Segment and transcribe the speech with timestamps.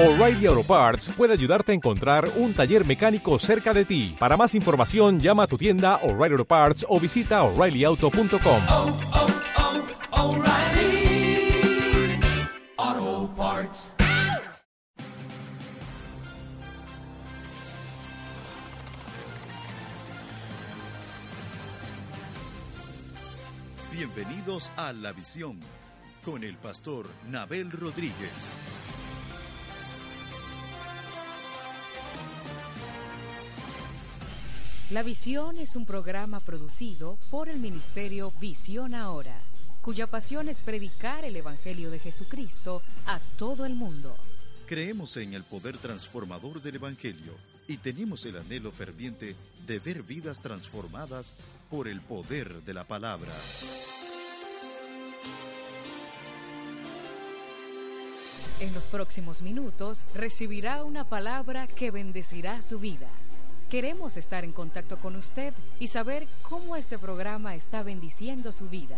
[0.00, 4.14] O'Reilly Auto Parts puede ayudarte a encontrar un taller mecánico cerca de ti.
[4.16, 8.62] Para más información, llama a tu tienda O'Reilly Auto Parts o visita oreillyauto.com.
[8.70, 8.96] oh,
[12.78, 13.92] oh, Parts.
[23.90, 25.58] Bienvenidos a La Visión
[26.24, 28.54] con el pastor Nabel Rodríguez.
[34.90, 39.38] La Visión es un programa producido por el Ministerio Visión Ahora,
[39.82, 44.16] cuya pasión es predicar el Evangelio de Jesucristo a todo el mundo.
[44.66, 47.34] Creemos en el poder transformador del Evangelio
[47.66, 51.34] y tenemos el anhelo ferviente de ver vidas transformadas
[51.68, 53.34] por el poder de la palabra.
[58.60, 63.10] En los próximos minutos recibirá una palabra que bendecirá su vida.
[63.68, 68.96] Queremos estar en contacto con usted y saber cómo este programa está bendiciendo su vida.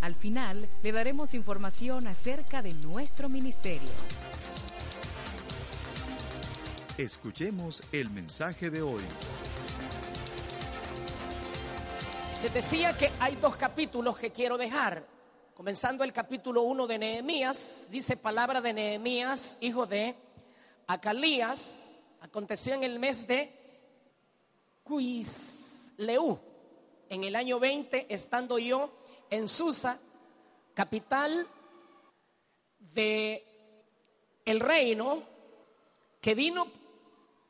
[0.00, 3.88] Al final le daremos información acerca de nuestro ministerio.
[6.96, 9.02] Escuchemos el mensaje de hoy.
[12.44, 15.04] Les decía que hay dos capítulos que quiero dejar.
[15.52, 20.14] Comenzando el capítulo 1 de Nehemías, dice palabra de Nehemías, hijo de
[20.86, 23.61] Acalías, aconteció en el mes de
[24.82, 26.38] Cuisleú,
[27.08, 28.90] en el año 20, estando yo
[29.30, 29.98] en Susa,
[30.74, 31.46] capital
[32.78, 33.44] de
[34.44, 35.22] el reino,
[36.20, 36.66] que vino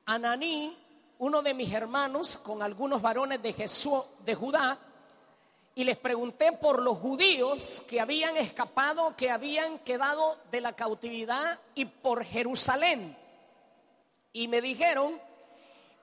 [0.07, 0.77] Ananí,
[1.19, 4.79] uno de mis hermanos, con algunos varones de Jesús de Judá,
[5.75, 11.59] y les pregunté por los judíos que habían escapado, que habían quedado de la cautividad
[11.75, 13.17] y por Jerusalén.
[14.35, 15.19] Y me dijeron,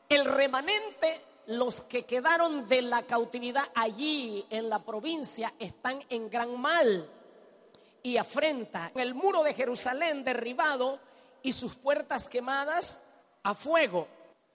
[0.10, 6.60] el remanente, los que quedaron de la cautividad allí en la provincia, están en gran
[6.60, 7.08] mal
[8.02, 8.92] y afrenta.
[8.95, 11.00] El muro de Jerusalén derribado
[11.44, 13.04] y sus puertas quemadas
[13.44, 14.08] a fuego.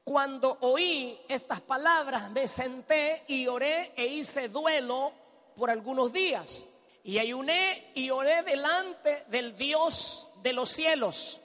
[0.03, 5.13] Cuando oí estas palabras me senté y oré e hice duelo
[5.57, 6.67] por algunos días.
[7.05, 11.41] Y ayuné y oré delante del Dios de los cielos.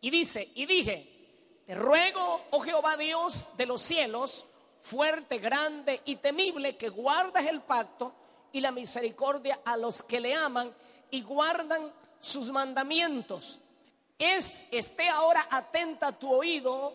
[0.00, 1.17] Y dice, y dije,
[1.68, 4.46] te ruego, oh Jehová Dios de los cielos,
[4.80, 8.10] fuerte, grande y temible, que guardas el pacto
[8.52, 10.74] y la misericordia a los que le aman
[11.10, 13.58] y guardan sus mandamientos.
[14.18, 16.94] Es, esté ahora atenta tu oído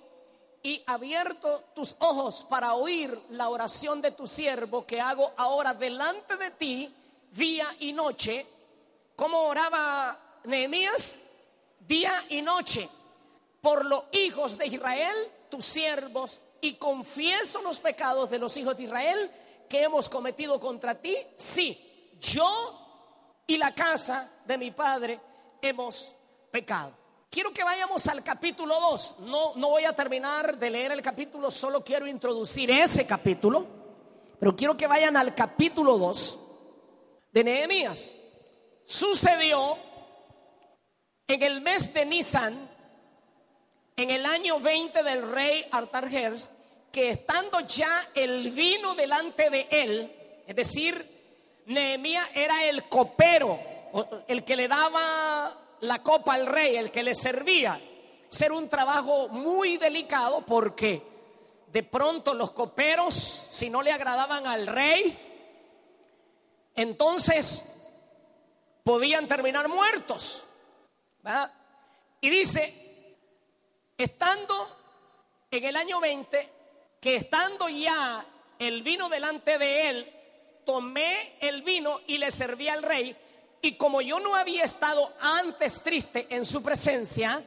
[0.64, 6.36] y abierto tus ojos para oír la oración de tu siervo que hago ahora delante
[6.36, 6.92] de ti
[7.32, 8.48] día y noche.
[9.16, 11.20] ¿Cómo oraba Nehemías?
[11.80, 12.90] Día y noche
[13.64, 15.16] por los hijos de Israel,
[15.48, 19.32] tus siervos, y confieso los pecados de los hijos de Israel
[19.70, 21.16] que hemos cometido contra ti.
[21.38, 22.46] Sí, yo
[23.48, 25.18] y la casa de mi padre
[25.62, 26.14] hemos
[26.52, 26.92] pecado.
[27.30, 29.20] Quiero que vayamos al capítulo 2.
[29.20, 33.66] No, no voy a terminar de leer el capítulo, solo quiero introducir ese capítulo.
[34.42, 36.40] Pero quiero que vayan al capítulo 2
[37.32, 38.14] de Nehemías.
[38.84, 39.78] Sucedió
[41.30, 42.73] en el mes de Nisan,
[43.96, 46.50] en el año 20 del rey Artajerjes,
[46.92, 50.12] que estando ya el vino delante de él,
[50.46, 51.14] es decir,
[51.66, 53.60] Nehemías era el copero,
[54.28, 57.82] el que le daba la copa al rey, el que le servía.
[58.30, 61.02] Ser un trabajo muy delicado porque
[61.72, 65.18] de pronto los coperos, si no le agradaban al rey,
[66.76, 67.66] entonces
[68.84, 70.44] podían terminar muertos.
[72.22, 72.83] Y dice,
[73.98, 74.68] estando
[75.52, 76.50] en el año 20,
[77.00, 78.26] que estando ya
[78.60, 80.14] el vino delante de él,
[80.66, 83.16] tomé el vino y le serví al rey
[83.66, 87.42] y como yo no había estado antes triste en su presencia,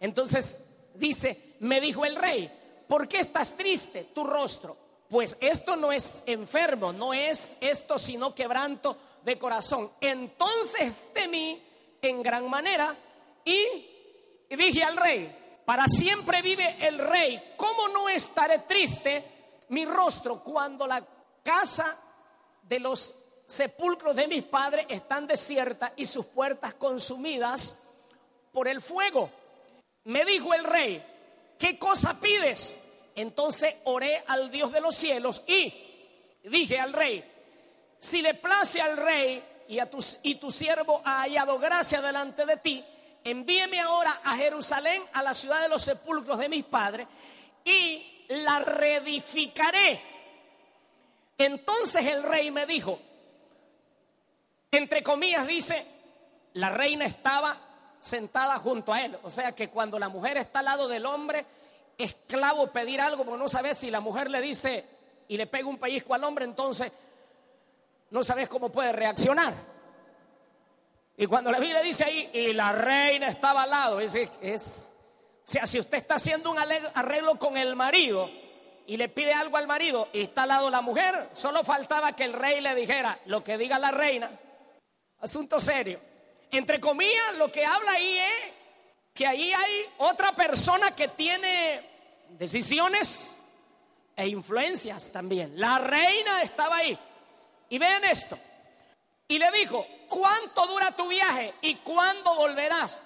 [0.00, 0.60] entonces
[0.94, 2.50] dice, me dijo el rey,
[2.88, 4.76] ¿por qué estás triste tu rostro?
[5.08, 9.92] Pues esto no es enfermo, no es esto sino quebranto de corazón.
[10.00, 11.62] Entonces temí
[12.02, 12.96] en gran manera
[13.44, 15.36] y, dije al rey,
[15.70, 19.24] para siempre vive el rey, ¿cómo no estaré triste
[19.68, 21.00] mi rostro cuando la
[21.44, 21.96] casa
[22.60, 23.14] de los
[23.46, 27.78] sepulcros de mis padres están desiertas y sus puertas consumidas
[28.50, 29.30] por el fuego.
[30.06, 31.06] Me dijo el rey,
[31.56, 32.76] ¿qué cosa pides?
[33.14, 35.72] Entonces oré al Dios de los cielos y
[36.42, 37.24] dije al rey,
[37.96, 42.44] si le place al rey y, a tu, y tu siervo ha hallado gracia delante
[42.44, 42.84] de ti,
[43.24, 47.06] envíeme ahora a Jerusalén, a la ciudad de los sepulcros de mis padres,
[47.64, 50.02] y la reedificaré.
[51.38, 52.98] Entonces el rey me dijo,
[54.70, 55.86] entre comillas dice,
[56.54, 57.58] la reina estaba
[58.00, 59.18] sentada junto a él.
[59.22, 61.44] O sea que cuando la mujer está al lado del hombre,
[61.98, 64.84] esclavo pedir algo, porque no sabes si la mujer le dice
[65.28, 66.90] y le pega un pellizco al hombre, entonces
[68.10, 69.54] no sabes cómo puede reaccionar.
[71.20, 75.42] Y cuando la Biblia dice ahí, y la reina estaba al lado, es, es, o
[75.44, 78.30] sea, si usted está haciendo un arreglo con el marido
[78.86, 82.24] y le pide algo al marido y está al lado la mujer, solo faltaba que
[82.24, 84.30] el rey le dijera lo que diga la reina.
[85.20, 86.00] Asunto serio.
[86.50, 88.54] Entre comillas, lo que habla ahí es
[89.12, 91.86] que ahí hay otra persona que tiene
[92.30, 93.36] decisiones
[94.16, 95.60] e influencias también.
[95.60, 96.98] La reina estaba ahí.
[97.68, 98.38] Y vean esto.
[99.30, 103.00] Y le dijo, ¿cuánto dura tu viaje y cuándo volverás?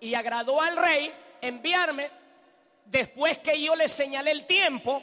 [0.00, 2.10] Y agradó al rey enviarme
[2.86, 5.00] después que yo le señalé el tiempo.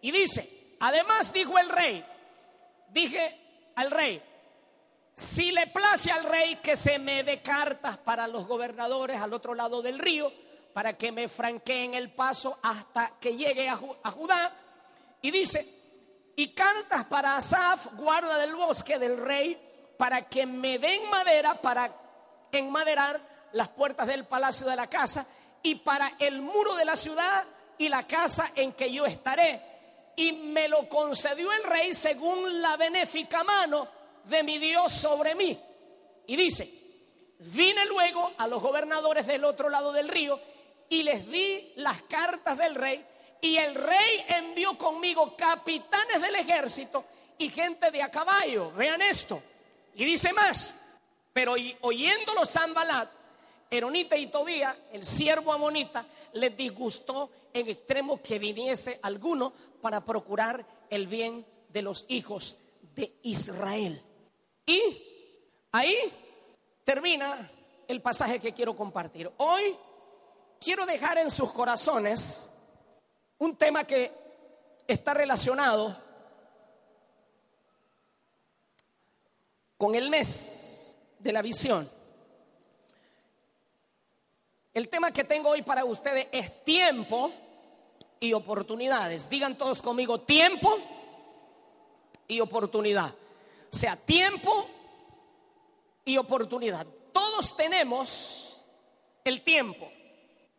[0.00, 2.02] Y dice, además dijo el rey,
[2.88, 4.22] dije al rey,
[5.12, 9.54] si le place al rey que se me dé cartas para los gobernadores al otro
[9.54, 10.32] lado del río,
[10.72, 14.56] para que me franqueen el paso hasta que llegue a, Judá.
[15.20, 19.67] Y dice, y cartas para Asaf, guarda del bosque del rey,
[19.98, 21.92] para que me den madera para
[22.52, 23.20] enmaderar
[23.52, 25.26] las puertas del palacio de la casa
[25.62, 27.44] y para el muro de la ciudad
[27.76, 29.60] y la casa en que yo estaré.
[30.16, 33.86] Y me lo concedió el rey según la benéfica mano
[34.24, 35.58] de mi Dios sobre mí.
[36.26, 36.72] Y dice,
[37.40, 40.40] vine luego a los gobernadores del otro lado del río
[40.88, 43.04] y les di las cartas del rey
[43.40, 47.04] y el rey envió conmigo capitanes del ejército
[47.36, 48.72] y gente de a caballo.
[48.72, 49.42] Vean esto.
[49.98, 50.72] Y dice más,
[51.32, 53.10] pero oyéndolo Zambalat,
[53.68, 59.52] Eronita y Tobía, el siervo amonita, les disgustó en extremo que viniese alguno
[59.82, 62.56] para procurar el bien de los hijos
[62.94, 64.00] de Israel.
[64.64, 65.02] Y
[65.72, 65.96] ahí
[66.84, 67.50] termina
[67.88, 69.28] el pasaje que quiero compartir.
[69.38, 69.76] Hoy
[70.60, 72.52] quiero dejar en sus corazones
[73.38, 74.12] un tema que
[74.86, 76.07] está relacionado
[79.78, 81.90] con el mes de la visión.
[84.74, 87.32] El tema que tengo hoy para ustedes es tiempo
[88.20, 89.30] y oportunidades.
[89.30, 90.78] Digan todos conmigo, tiempo
[92.26, 93.14] y oportunidad.
[93.72, 94.68] O sea, tiempo
[96.04, 96.86] y oportunidad.
[97.12, 98.66] Todos tenemos
[99.24, 99.90] el tiempo.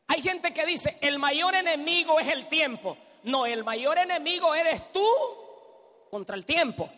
[0.07, 2.97] Hay gente que dice, el mayor enemigo es el tiempo.
[3.23, 5.05] No, el mayor enemigo eres tú
[6.09, 6.89] contra el tiempo.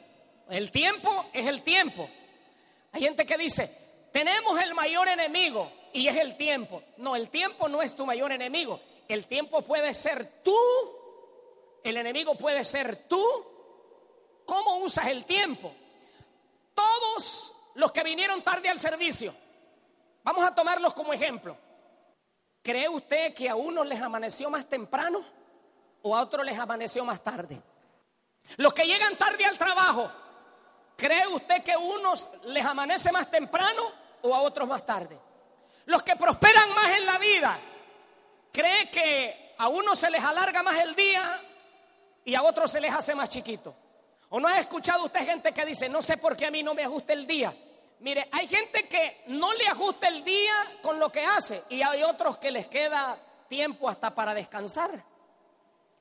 [0.50, 2.10] El tiempo es el tiempo.
[2.92, 3.78] Hay gente que dice,
[4.12, 6.84] tenemos el mayor enemigo y es el tiempo.
[6.98, 8.82] No, el tiempo no es tu mayor enemigo.
[9.08, 10.58] El tiempo puede ser tú.
[11.84, 13.24] El enemigo puede ser tú.
[14.46, 15.74] ¿Cómo usas el tiempo?
[16.82, 19.36] todos los que vinieron tarde al servicio,
[20.24, 21.58] vamos a tomarlos como ejemplo.
[22.62, 25.24] ¿Cree usted que a unos les amaneció más temprano
[26.02, 27.62] o a otros les amaneció más tarde?
[28.58, 30.12] Los que llegan tarde al trabajo,
[31.02, 35.18] ¿cree usted que a unos les amanece más temprano o a otros más tarde?
[35.86, 37.60] Los que prosperan más en la vida,
[38.52, 41.42] ¿cree que a unos se les alarga más el día
[42.24, 43.74] y a otros se les hace más chiquito?
[44.30, 46.76] ¿O no ha escuchado usted gente que dice, no sé por qué a mí no
[46.76, 47.52] me ajusta el día?
[48.02, 52.04] Mire, hay gente que no le ajusta el día con lo que hace y hay
[52.04, 53.18] otros que les queda
[53.50, 55.04] tiempo hasta para descansar,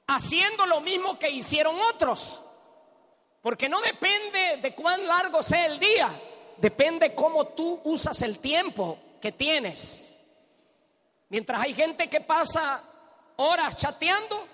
[0.09, 2.45] haciendo lo mismo que hicieron otros.
[3.41, 6.11] Porque no depende de cuán largo sea el día,
[6.59, 10.17] depende cómo tú usas el tiempo que tienes.
[11.31, 12.83] Mientras hay gente que pasa
[13.37, 14.47] horas chateando,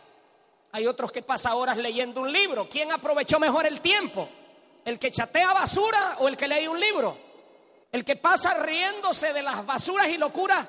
[0.73, 2.69] hay otros que pasan horas leyendo un libro.
[2.69, 4.29] ¿Quién aprovechó mejor el tiempo?
[4.85, 7.19] ¿El que chatea basura o el que lee un libro?
[7.91, 10.67] El que pasa riéndose de las basuras y locuras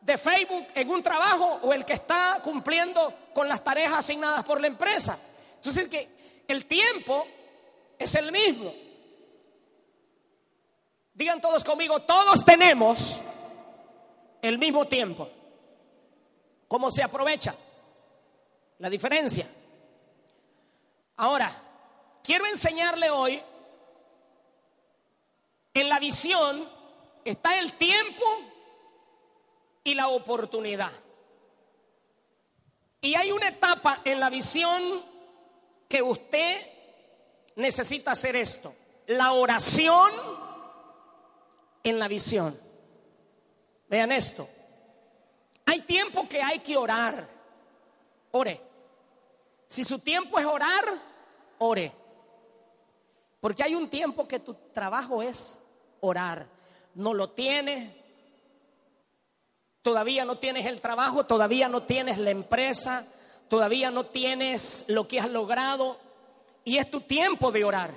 [0.00, 4.60] de Facebook en un trabajo o el que está cumpliendo con las tareas asignadas por
[4.60, 5.18] la empresa.
[5.56, 6.17] Entonces que
[6.48, 7.26] el tiempo
[7.98, 8.74] es el mismo.
[11.14, 13.20] Digan todos conmigo, todos tenemos
[14.42, 15.28] el mismo tiempo.
[16.66, 17.54] ¿Cómo se aprovecha?
[18.78, 19.46] la diferencia.
[21.16, 21.50] Ahora,
[22.22, 23.42] quiero enseñarle hoy,
[25.74, 26.68] en la visión
[27.24, 28.24] está el tiempo
[29.84, 30.92] y la oportunidad.
[33.00, 35.04] Y hay una etapa en la visión
[35.88, 36.60] que usted
[37.56, 38.74] necesita hacer esto,
[39.06, 40.12] la oración
[41.82, 42.58] en la visión.
[43.88, 44.48] Vean esto.
[45.64, 47.28] Hay tiempo que hay que orar.
[48.32, 48.60] Ore.
[49.66, 50.84] Si su tiempo es orar,
[51.58, 51.92] ore.
[53.40, 55.64] Porque hay un tiempo que tu trabajo es
[56.00, 56.46] orar.
[56.94, 57.94] No lo tienes.
[59.82, 63.06] Todavía no tienes el trabajo, todavía no tienes la empresa,
[63.48, 65.98] todavía no tienes lo que has logrado.
[66.64, 67.94] Y es tu tiempo de orar.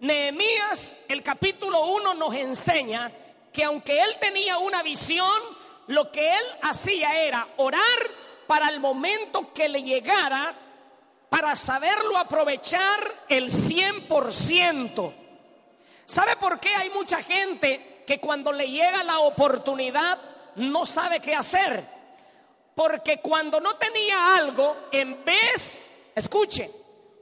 [0.00, 3.10] Nehemías, el capítulo 1 nos enseña
[3.52, 5.40] que aunque él tenía una visión,
[5.86, 7.80] lo que él hacía era orar
[8.46, 10.54] para el momento que le llegara,
[11.28, 15.14] para saberlo aprovechar el 100%.
[16.06, 20.18] ¿Sabe por qué hay mucha gente que cuando le llega la oportunidad
[20.56, 21.93] no sabe qué hacer?
[22.74, 25.82] Porque cuando no tenía algo, en vez,
[26.14, 26.70] escuche,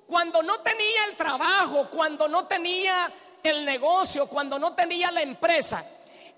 [0.07, 5.85] cuando no tenía el trabajo, cuando no tenía el negocio, cuando no tenía la empresa,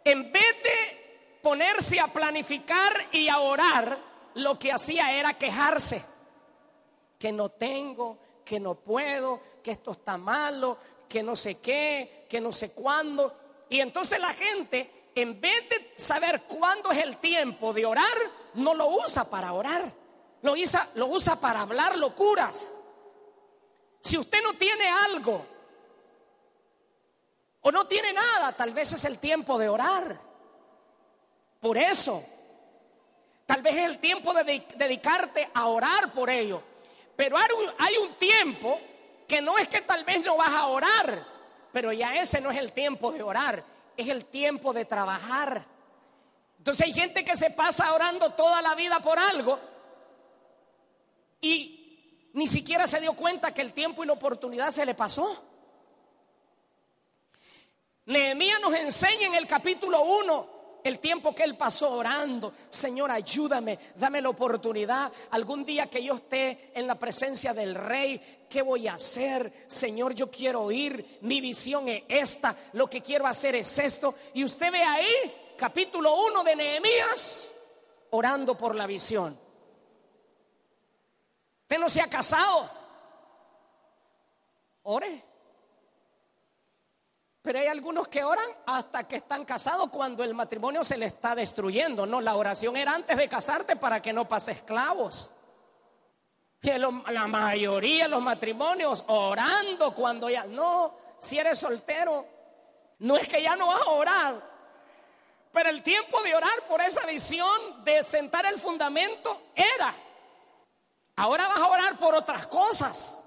[0.05, 3.99] en vez de ponerse a planificar y a orar,
[4.35, 6.03] lo que hacía era quejarse.
[7.19, 10.79] Que no tengo, que no puedo, que esto está malo,
[11.09, 13.37] que no sé qué, que no sé cuándo.
[13.69, 18.17] Y entonces la gente, en vez de saber cuándo es el tiempo de orar,
[18.55, 19.93] no lo usa para orar.
[20.43, 22.75] Lo usa, lo usa para hablar locuras.
[24.01, 25.47] Si usted no tiene algo
[27.63, 30.21] o no tiene nada, tal vez es el tiempo de orar.
[31.61, 32.23] Por eso,
[33.47, 36.63] tal vez es el tiempo de dedicarte a orar por ello.
[37.17, 38.79] Pero hay un tiempo
[39.27, 41.27] que no es que tal vez no vas a orar,
[41.73, 43.65] pero ya ese no es el tiempo de orar,
[43.97, 45.67] es el tiempo de trabajar.
[46.59, 49.59] Entonces hay gente que se pasa orando toda la vida por algo
[51.41, 55.45] y ni siquiera se dio cuenta que el tiempo y la oportunidad se le pasó.
[58.07, 60.54] Nehemías nos enseña en el capítulo 1
[60.85, 62.53] el tiempo que él pasó orando.
[62.69, 65.11] Señor, ayúdame, dame la oportunidad.
[65.31, 69.51] Algún día que yo esté en la presencia del rey, ¿qué voy a hacer?
[69.67, 71.19] Señor, yo quiero oír.
[71.23, 72.55] Mi visión es esta.
[72.75, 74.15] Lo que quiero hacer es esto.
[74.35, 77.51] Y usted ve ahí, capítulo 1 de Nehemías,
[78.11, 79.39] orando por la visión.
[81.63, 82.71] Usted no se ha casado.
[84.83, 85.34] Ore.
[87.45, 91.35] Pero hay algunos que oran hasta que están casados cuando el matrimonio se le está
[91.35, 92.07] destruyendo.
[92.07, 95.31] No, la oración era antes de casarte para que no pases esclavos.
[96.59, 102.27] Que la mayoría de los matrimonios orando cuando ya no, si eres soltero,
[103.01, 104.51] no es que ya no vas a orar,
[105.53, 109.95] pero el tiempo de orar por esa visión de sentar el fundamento era.
[111.17, 113.21] Ahora vas a orar por otras cosas.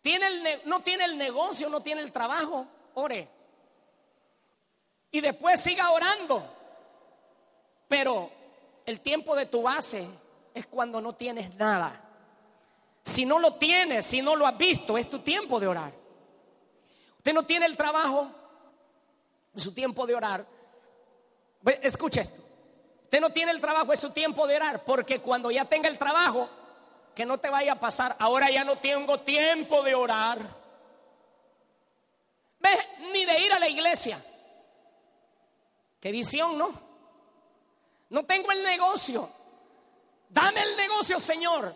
[0.00, 3.28] Tiene no tiene el negocio, no tiene el trabajo ore.
[5.10, 6.44] Y después siga orando.
[7.88, 8.30] Pero
[8.84, 10.06] el tiempo de tu base
[10.54, 12.04] es cuando no tienes nada.
[13.02, 15.92] Si no lo tienes, si no lo has visto, es tu tiempo de orar.
[17.16, 18.30] Usted no tiene el trabajo,
[19.54, 20.46] es su tiempo de orar.
[21.82, 22.42] Escucha esto.
[23.04, 25.96] Usted no tiene el trabajo, es su tiempo de orar, porque cuando ya tenga el
[25.96, 26.48] trabajo,
[27.14, 30.38] que no te vaya a pasar, ahora ya no tengo tiempo de orar.
[33.12, 34.22] Ni de ir a la iglesia.
[36.00, 36.68] Qué visión, ¿no?
[38.10, 39.30] No tengo el negocio.
[40.28, 41.74] Dame el negocio, Señor.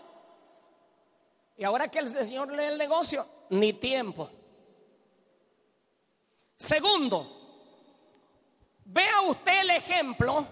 [1.56, 4.30] Y ahora que el Señor lee el negocio, ni tiempo.
[6.56, 7.26] Segundo,
[8.84, 10.46] vea usted el ejemplo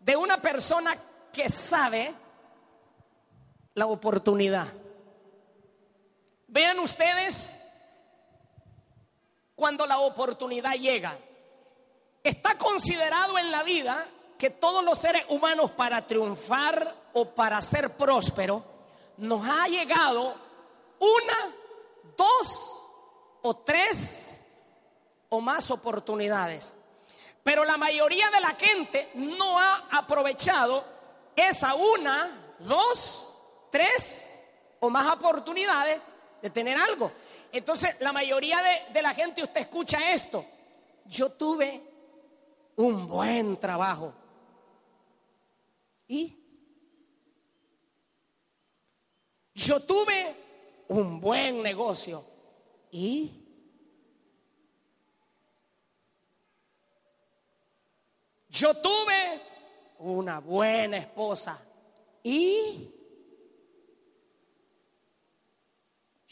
[0.00, 0.96] de una persona
[1.32, 2.14] que sabe
[3.74, 4.66] la oportunidad.
[6.48, 7.58] Vean ustedes
[9.62, 11.16] cuando la oportunidad llega.
[12.24, 17.96] Está considerado en la vida que todos los seres humanos para triunfar o para ser
[17.96, 18.64] próspero
[19.18, 20.34] nos ha llegado
[20.98, 21.54] una,
[22.16, 22.88] dos
[23.42, 24.40] o tres
[25.28, 26.74] o más oportunidades.
[27.44, 30.84] Pero la mayoría de la gente no ha aprovechado
[31.36, 33.32] esa una, dos,
[33.70, 34.40] tres
[34.80, 36.02] o más oportunidades
[36.42, 37.12] de tener algo.
[37.52, 38.58] Entonces, la mayoría
[38.92, 40.46] de, la gente, usted escucha esto.
[41.04, 41.82] Yo tuve
[42.76, 44.14] un buen trabajo.
[46.08, 46.34] ¿Y?
[49.54, 50.34] Yo tuve
[50.88, 52.24] un buen negocio.
[52.90, 53.30] ¿Y?
[58.48, 59.42] Yo tuve
[59.98, 61.60] una buena esposa.
[62.22, 63.01] ¿Y?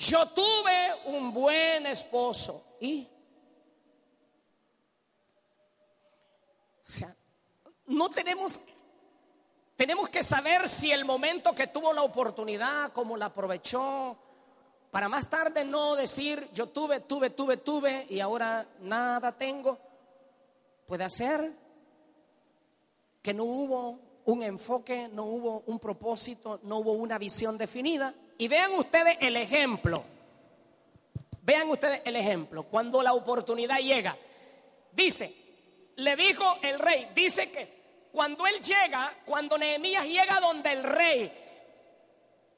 [0.00, 3.06] Yo tuve un buen esposo y...
[6.88, 7.14] O sea,
[7.88, 8.62] no tenemos,
[9.76, 14.16] tenemos que saber si el momento que tuvo la oportunidad, cómo la aprovechó,
[14.90, 19.78] para más tarde no decir yo tuve, tuve, tuve, tuve y ahora nada tengo.
[20.86, 21.52] Puede ser
[23.20, 28.14] que no hubo un enfoque, no hubo un propósito, no hubo una visión definida.
[28.40, 30.02] Y vean ustedes el ejemplo.
[31.42, 32.62] Vean ustedes el ejemplo.
[32.62, 34.16] Cuando la oportunidad llega,
[34.92, 35.34] dice,
[35.96, 41.30] le dijo el rey, dice que cuando él llega, cuando Nehemías llega donde el rey,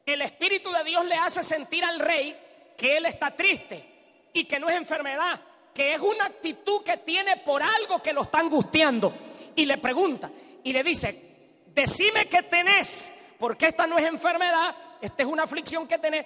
[0.06, 2.38] el Espíritu de Dios le hace sentir al rey
[2.76, 3.84] que él está triste
[4.32, 5.40] y que no es enfermedad,
[5.74, 9.12] que es una actitud que tiene por algo que lo está angustiando.
[9.56, 10.30] Y le pregunta
[10.62, 13.12] y le dice, decime qué tenés,
[13.42, 16.24] porque esta no es enfermedad, esta es una aflicción que tenés.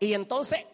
[0.00, 0.64] Y entonces,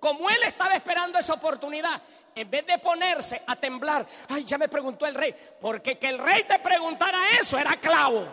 [0.00, 2.02] como él estaba esperando esa oportunidad,
[2.34, 6.18] en vez de ponerse a temblar, ay, ya me preguntó el rey, porque que el
[6.18, 8.26] rey te preguntara eso era clavo.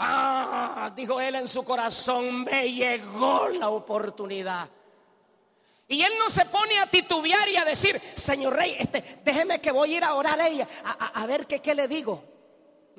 [0.00, 4.68] Ah, dijo él en su corazón, me llegó la oportunidad.
[5.86, 9.70] Y él no se pone a titubear y a decir, señor rey, este, déjeme que
[9.70, 12.37] voy a ir a orar a ella, a, ver qué le digo.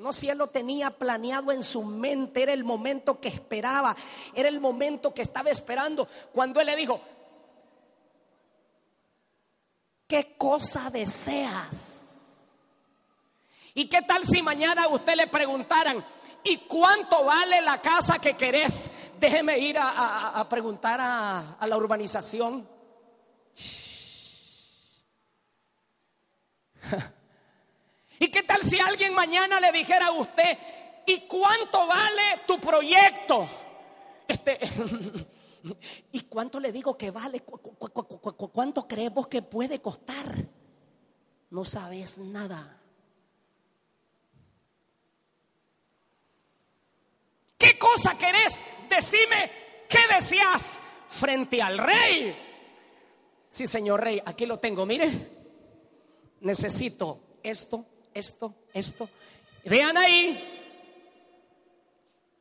[0.00, 3.94] No, si él lo tenía planeado en su mente, era el momento que esperaba,
[4.34, 6.08] era el momento que estaba esperando.
[6.32, 7.02] Cuando él le dijo,
[10.06, 12.56] ¿qué cosa deseas?
[13.74, 16.02] ¿Y qué tal si mañana usted le preguntaran,
[16.44, 18.88] ¿y cuánto vale la casa que querés?
[19.18, 22.66] Déjeme ir a preguntar a, a la urbanización.
[28.20, 30.56] ¿Y qué tal si alguien mañana le dijera a usted,
[31.06, 33.48] ¿y cuánto vale tu proyecto?
[34.28, 34.58] Este,
[36.12, 37.40] ¿Y cuánto le digo que vale?
[37.40, 40.36] ¿Cu- cu- cu- cu- cu- cu- ¿Cuánto creemos que puede costar?
[41.50, 42.76] No sabes nada.
[47.58, 48.58] ¿Qué cosa querés?
[48.88, 49.50] Decime,
[49.88, 52.36] ¿qué deseas frente al rey?
[53.46, 55.10] Sí, señor rey, aquí lo tengo, mire.
[56.40, 59.08] Necesito esto, esto, esto.
[59.64, 60.46] Vean ahí.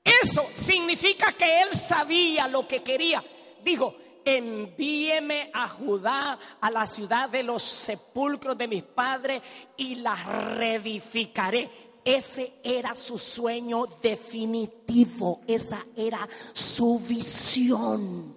[0.04, 3.24] Eso significa que él sabía lo que quería.
[3.64, 9.42] Dijo, envíeme a Judá, a la ciudad de los sepulcros de mis padres,
[9.78, 10.16] y la
[10.56, 11.70] reedificaré.
[12.04, 18.36] Ese era su sueño definitivo, esa era su visión.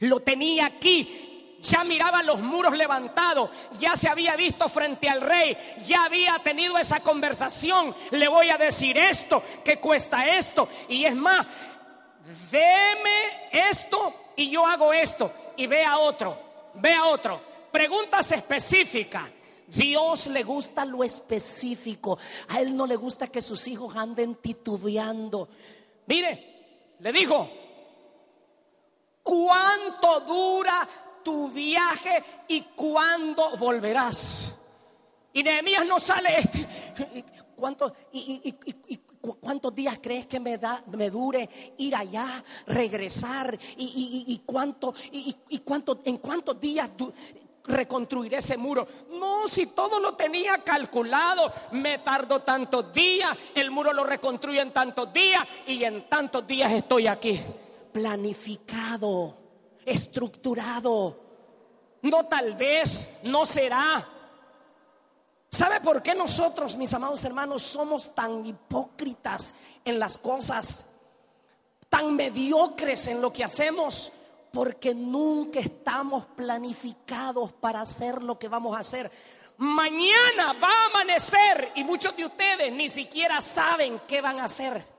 [0.00, 1.35] Lo tenía aquí.
[1.68, 3.50] Ya miraba los muros levantados,
[3.80, 7.94] ya se había visto frente al rey, ya había tenido esa conversación.
[8.12, 10.68] Le voy a decir esto, que cuesta esto.
[10.88, 11.44] Y es más,
[12.50, 15.32] deme esto y yo hago esto.
[15.56, 16.38] Y ve a otro,
[16.74, 17.42] ve a otro.
[17.72, 19.24] Preguntas específicas.
[19.66, 22.16] Dios le gusta lo específico.
[22.48, 25.48] A Él no le gusta que sus hijos anden titubeando.
[26.06, 27.50] Mire, le dijo,
[29.24, 30.88] ¿cuánto dura
[31.26, 34.52] tu viaje y cuándo volverás?
[35.32, 36.64] Y Nehemías no sale este.
[37.56, 40.56] ¿Cuánto, y, y- y- y- y cu- ¿Cuántos días crees que me,
[41.10, 43.58] dure ir allá, regresar?
[43.76, 44.94] ¿Y, cuánto,
[46.04, 46.90] en cuántos días
[47.64, 48.86] reconstruiré ese muro?
[49.18, 54.72] No, si todo lo tenía calculado, me tardó tantos días, el muro lo reconstruyo en
[54.72, 57.40] tantos días y en tantos días estoy aquí.
[57.92, 59.45] Planificado,
[59.86, 61.16] estructurado.
[62.02, 64.06] No tal vez, no será.
[65.50, 70.86] ¿Sabe por qué nosotros, mis amados hermanos, somos tan hipócritas en las cosas,
[71.88, 74.12] tan mediocres en lo que hacemos?
[74.52, 79.10] Porque nunca estamos planificados para hacer lo que vamos a hacer.
[79.58, 84.95] Mañana va a amanecer y muchos de ustedes ni siquiera saben qué van a hacer.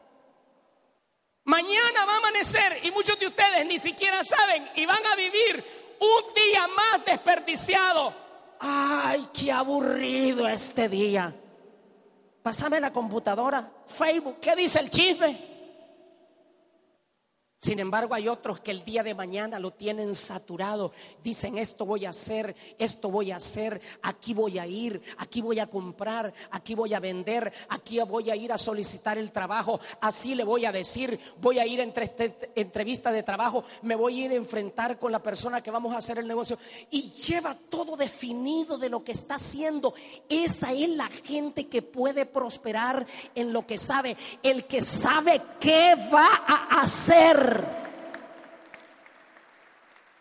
[1.47, 5.63] Mañana va a amanecer y muchos de ustedes ni siquiera saben y van a vivir
[5.97, 8.13] un día más desperdiciado.
[8.59, 11.33] Ay, qué aburrido este día.
[12.43, 15.56] Pásame la computadora, Facebook, ¿qué dice el chisme?
[17.59, 20.91] Sin embargo, hay otros que el día de mañana lo tienen saturado.
[21.23, 25.57] Dicen, esto voy a hacer, esto voy a hacer, aquí voy a ir, aquí voy
[25.57, 30.35] a comprar, aquí voy a vender, aquí voy a ir a solicitar el trabajo, así
[30.35, 34.25] le voy a decir, voy a ir entre este- entrevista de trabajo, me voy a
[34.25, 36.59] ir a enfrentar con la persona que vamos a hacer el negocio.
[36.91, 39.95] Y lleva todo definido de lo que está haciendo.
[40.29, 45.95] Esa es la gente que puede prosperar en lo que sabe, el que sabe qué
[46.13, 47.46] va a hacer.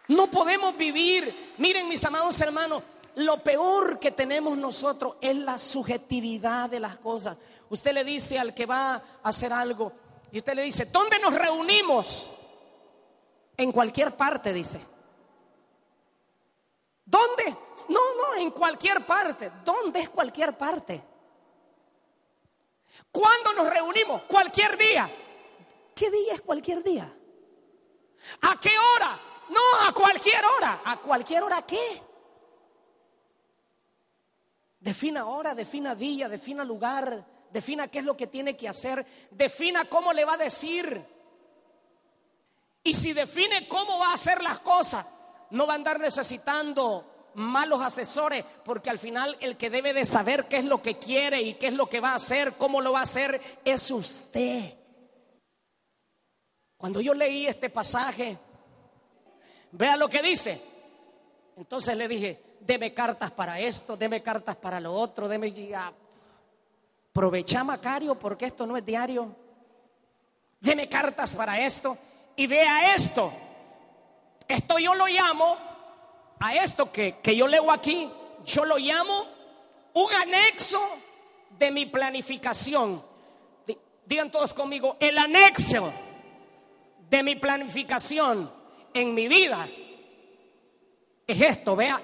[0.09, 2.83] No podemos vivir, miren mis amados hermanos,
[3.17, 7.37] lo peor que tenemos nosotros es la subjetividad de las cosas.
[7.71, 9.93] Usted le dice al que va a hacer algo
[10.31, 12.29] y usted le dice, ¿dónde nos reunimos?
[13.57, 14.81] En cualquier parte, dice.
[17.07, 17.57] ¿Dónde?
[17.89, 19.51] No, no, en cualquier parte.
[19.65, 21.03] ¿Dónde es cualquier parte?
[23.11, 24.23] ¿Cuándo nos reunimos?
[24.25, 25.11] Cualquier día.
[25.95, 27.16] ¿Qué día es cualquier día?
[28.43, 29.19] ¿A qué hora?
[29.49, 30.83] No, a cualquier hora.
[30.85, 32.03] ¿A cualquier hora qué?
[34.81, 39.87] Defina hora, defina día, defina lugar, defina qué es lo que tiene que hacer, defina
[39.87, 41.05] cómo le va a decir.
[42.85, 45.05] Y si define cómo va a hacer las cosas,
[45.51, 50.47] no va a andar necesitando malos asesores, porque al final el que debe de saber
[50.47, 52.93] qué es lo que quiere y qué es lo que va a hacer, cómo lo
[52.93, 54.75] va a hacer, es usted.
[56.87, 58.39] Cuando yo leí este pasaje,
[59.73, 60.63] vea lo que dice.
[61.57, 65.53] Entonces le dije, deme cartas para esto, deme cartas para lo otro, deme...
[67.11, 69.35] Aprovecha Macario porque esto no es diario.
[70.61, 71.99] Deme cartas para esto
[72.37, 73.33] y vea esto.
[74.47, 75.57] Esto yo lo llamo,
[76.39, 78.09] a esto que, que yo leo aquí,
[78.45, 79.27] yo lo llamo
[79.93, 80.81] un anexo
[81.59, 83.03] de mi planificación.
[84.05, 86.06] Digan todos conmigo, el anexo
[87.09, 88.53] de mi planificación
[88.93, 89.69] en mi vida
[91.27, 92.01] es esto, vea,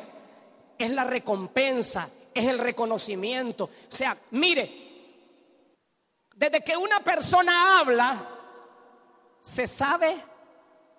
[0.76, 3.64] es la recompensa, es el reconocimiento.
[3.64, 4.82] O sea, mire,
[6.34, 8.28] desde que una persona habla,
[9.40, 10.24] se sabe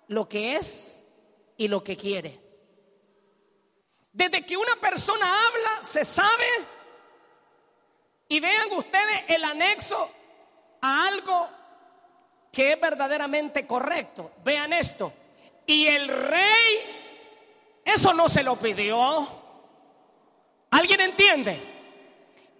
[0.08, 1.02] lo que es
[1.56, 2.40] y lo que quiere.
[4.12, 6.48] Desde que una persona habla, se sabe.
[8.28, 10.10] Y vean ustedes el anexo
[10.80, 11.48] a algo
[12.54, 14.30] que es verdaderamente correcto.
[14.44, 15.12] Vean esto.
[15.66, 19.28] Y el rey, eso no se lo pidió.
[20.70, 21.60] ¿Alguien entiende?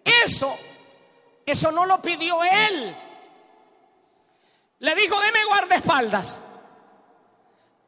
[0.04, 0.56] Eso,
[1.46, 2.96] eso no lo pidió él.
[4.80, 6.40] Le dijo, deme guardaespaldas.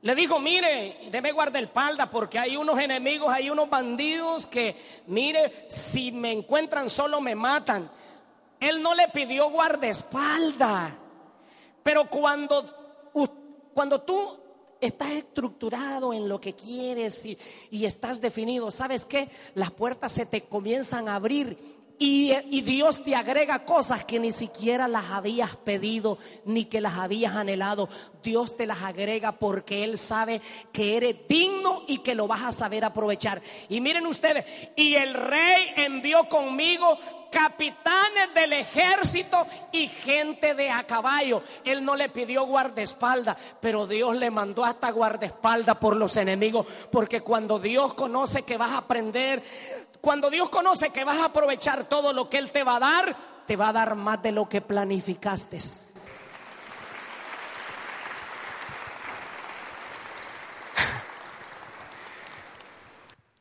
[0.02, 4.76] Le dijo, mire, debe guardaespaldas porque hay unos enemigos, hay unos bandidos que,
[5.08, 7.90] mire, si me encuentran solo me matan.
[8.60, 10.92] Él no le pidió guardaespaldas.
[11.86, 12.64] Pero cuando,
[13.72, 14.36] cuando tú
[14.80, 17.38] estás estructurado en lo que quieres y,
[17.70, 19.28] y estás definido, ¿sabes qué?
[19.54, 24.86] Las puertas se te comienzan a abrir y, Dios te agrega cosas que ni siquiera
[24.86, 27.88] las habías pedido ni que las habías anhelado.
[28.22, 32.52] Dios te las agrega porque Él sabe que eres digno y que lo vas a
[32.52, 33.40] saber aprovechar.
[33.70, 34.44] Y miren ustedes,
[34.76, 36.98] y el rey envió conmigo
[37.30, 41.42] capitanes del ejército y gente de a caballo.
[41.64, 47.20] Él no le pidió guardaespaldas, pero Dios le mandó hasta guardaespaldas por los enemigos, porque
[47.20, 49.42] cuando Dios conoce que vas a aprender,
[50.00, 53.16] cuando Dios conoce que vas a aprovechar todo lo que Él te va a dar,
[53.46, 55.58] te va a dar más de lo que planificaste.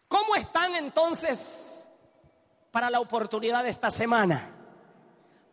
[0.08, 1.75] ¿Cómo están entonces
[2.76, 4.50] para la oportunidad de esta semana?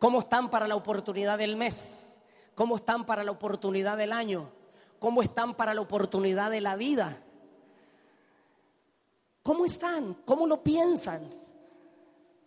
[0.01, 2.17] ¿Cómo están para la oportunidad del mes?
[2.57, 4.51] ¿Cómo están para la oportunidad del año?
[4.99, 7.23] ¿Cómo están para la oportunidad de la vida?
[9.45, 10.15] ¿Cómo están?
[10.25, 11.31] ¿Cómo lo piensan?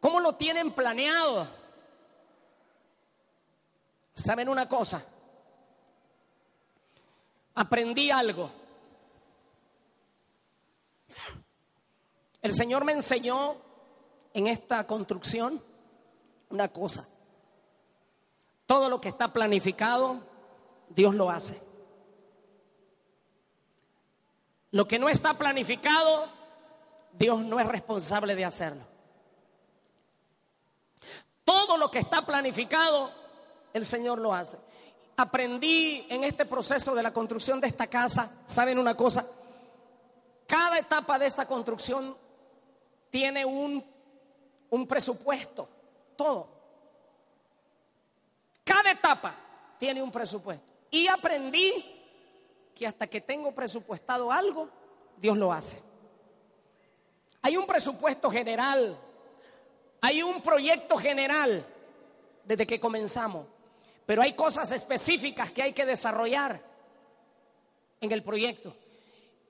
[0.01, 1.47] ¿Cómo lo tienen planeado?
[4.13, 5.05] ¿Saben una cosa?
[7.53, 8.51] Aprendí algo.
[12.41, 13.64] El Señor me enseñó
[14.35, 15.63] en esta construcción
[16.49, 17.07] una cosa.
[18.67, 20.19] Todo lo que está planificado,
[20.89, 21.59] Dios lo hace.
[24.71, 26.27] Lo que no está planificado,
[27.13, 28.83] Dios no es responsable de hacerlo.
[31.45, 33.11] Todo lo que está planificado,
[33.73, 34.57] el Señor lo hace.
[35.15, 39.25] Aprendí en este proceso de la construcción de esta casa, ¿saben una cosa?
[40.45, 42.17] Cada etapa de esta construcción
[43.09, 43.94] tiene un,
[44.69, 45.67] un presupuesto,
[46.15, 46.49] todo.
[48.63, 49.35] Cada etapa
[49.77, 50.65] tiene un presupuesto.
[50.91, 51.95] Y aprendí
[52.73, 54.69] que hasta que tengo presupuestado algo,
[55.17, 55.81] Dios lo hace.
[57.41, 58.97] Hay un presupuesto general,
[60.01, 61.65] hay un proyecto general
[62.43, 63.45] desde que comenzamos,
[64.05, 66.61] pero hay cosas específicas que hay que desarrollar
[68.01, 68.75] en el proyecto.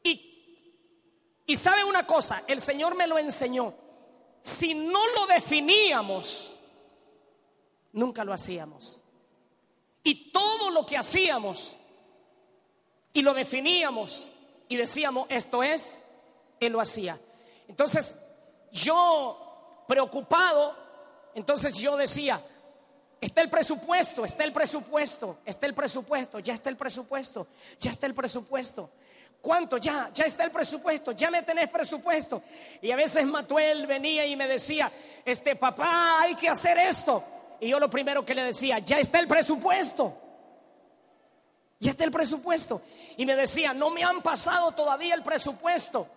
[0.03, 3.73] Y, y sabe una cosa, el Señor me lo enseñó,
[4.45, 6.55] si no lo definíamos,
[7.93, 9.01] nunca lo hacíamos.
[10.03, 11.75] Y todo lo que hacíamos
[13.11, 14.29] y lo definíamos
[14.69, 15.99] y decíamos, esto es,
[16.59, 17.19] Él lo hacía.
[17.67, 18.13] Entonces,
[18.71, 20.77] yo preocupado,
[21.33, 22.39] entonces yo decía,
[23.19, 27.47] está el presupuesto, está el presupuesto, está el presupuesto, ya está el presupuesto,
[27.79, 28.91] ya está el presupuesto.
[29.41, 29.77] ¿Cuánto?
[29.77, 32.41] Ya, ya está el presupuesto, ya me tenés presupuesto.
[32.81, 34.91] Y a veces Matuel venía y me decía,
[35.23, 37.23] este papá, hay que hacer esto.
[37.59, 40.17] Y yo lo primero que le decía, ya está el presupuesto.
[41.79, 42.81] Ya está el presupuesto.
[43.17, 46.07] Y me decía, no me han pasado todavía el presupuesto.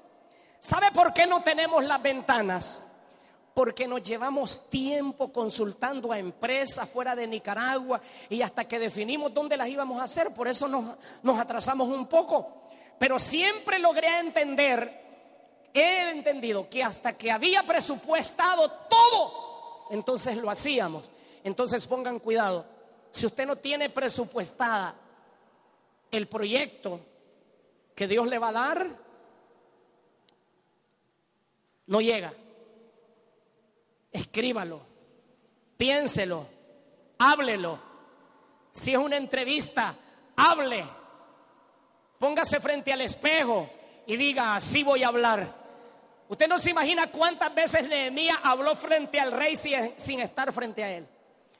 [0.60, 2.86] ¿Sabe por qué no tenemos las ventanas?
[3.54, 9.56] Porque nos llevamos tiempo consultando a empresas fuera de Nicaragua y hasta que definimos dónde
[9.56, 12.67] las íbamos a hacer, por eso nos, nos atrasamos un poco.
[12.98, 21.10] Pero siempre logré entender, he entendido que hasta que había presupuestado todo, entonces lo hacíamos.
[21.44, 22.66] Entonces pongan cuidado,
[23.10, 24.94] si usted no tiene presupuestada
[26.10, 27.00] el proyecto
[27.94, 28.96] que Dios le va a dar,
[31.86, 32.32] no llega.
[34.12, 34.80] Escríbalo,
[35.76, 36.46] piénselo,
[37.18, 37.78] háblelo.
[38.72, 39.94] Si es una entrevista,
[40.36, 40.97] hable.
[42.18, 43.70] Póngase frente al espejo
[44.06, 45.54] y diga, así voy a hablar.
[46.28, 50.84] Usted no se imagina cuántas veces Nehemías habló frente al rey sin, sin estar frente
[50.84, 51.06] a él.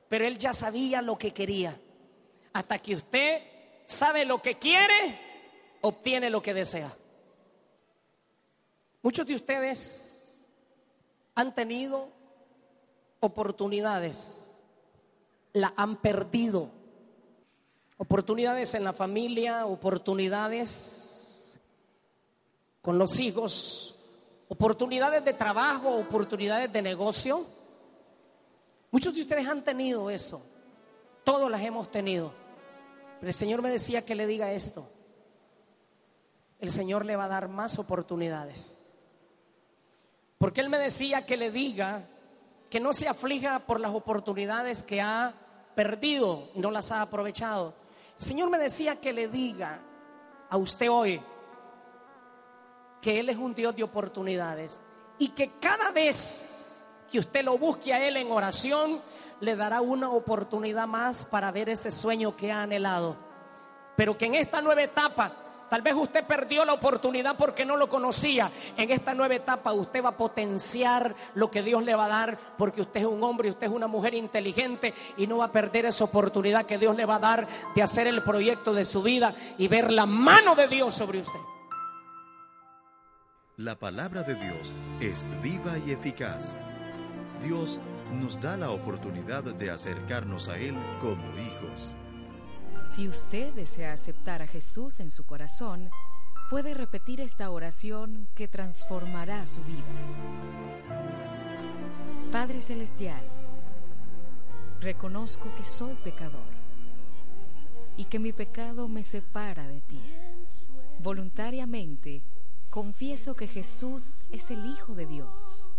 [0.09, 1.79] Pero él ya sabía lo que quería.
[2.53, 3.42] Hasta que usted
[3.87, 5.18] sabe lo que quiere,
[5.81, 6.94] obtiene lo que desea.
[9.03, 10.21] Muchos de ustedes
[11.35, 12.11] han tenido
[13.21, 14.61] oportunidades,
[15.53, 16.71] la han perdido.
[17.98, 21.58] Oportunidades en la familia, oportunidades
[22.80, 23.96] con los hijos,
[24.48, 27.44] oportunidades de trabajo, oportunidades de negocio.
[28.92, 30.40] Muchos de ustedes han tenido eso.
[31.24, 32.32] Todos las hemos tenido.
[33.18, 34.88] Pero el Señor me decía que le diga esto.
[36.61, 38.78] El Señor le va a dar más oportunidades.
[40.38, 42.08] Porque Él me decía que le diga
[42.70, 45.34] que no se aflija por las oportunidades que ha
[45.74, 47.74] perdido y no las ha aprovechado.
[48.18, 49.81] Señor me decía que le diga
[50.50, 51.22] a usted hoy
[53.00, 54.83] que Él es un Dios de oportunidades
[55.18, 59.00] y que cada vez que usted lo busque a Él en oración,
[59.40, 63.16] le dará una oportunidad más para ver ese sueño que ha anhelado.
[63.96, 65.33] Pero que en esta nueva etapa
[65.68, 68.50] Tal vez usted perdió la oportunidad porque no lo conocía.
[68.76, 72.38] En esta nueva etapa usted va a potenciar lo que Dios le va a dar
[72.57, 75.52] porque usted es un hombre y usted es una mujer inteligente y no va a
[75.52, 79.02] perder esa oportunidad que Dios le va a dar de hacer el proyecto de su
[79.02, 81.40] vida y ver la mano de Dios sobre usted.
[83.57, 86.54] La palabra de Dios es viva y eficaz.
[87.42, 87.81] Dios
[88.12, 91.96] nos da la oportunidad de acercarnos a Él como hijos.
[92.88, 95.90] Si usted desea aceptar a Jesús en su corazón,
[96.48, 99.85] puede repetir esta oración que transformará su vida.
[102.33, 103.22] Padre Celestial,
[104.81, 106.48] reconozco que soy pecador
[107.98, 110.01] y que mi pecado me separa de ti.
[110.98, 112.22] Voluntariamente
[112.70, 115.70] confieso que Jesús es el Hijo de Dios.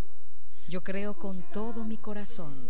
[0.67, 2.69] Yo creo con todo mi corazón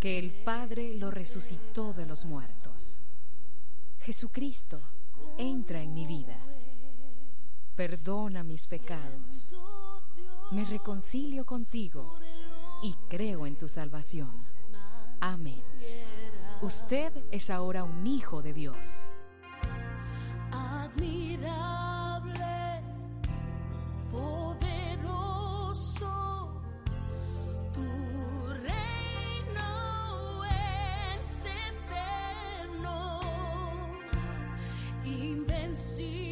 [0.00, 2.59] que el Padre lo resucitó de los muertos
[4.10, 4.80] Jesucristo,
[5.38, 6.36] entra en mi vida.
[7.76, 9.54] Perdona mis pecados.
[10.50, 12.16] Me reconcilio contigo
[12.82, 14.32] y creo en tu salvación.
[15.20, 15.62] Amén.
[16.60, 19.12] Usted es ahora un hijo de Dios.
[35.10, 36.29] invencible.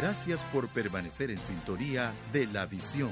[0.00, 3.10] Gracias por permanecer en sintonía de la visión.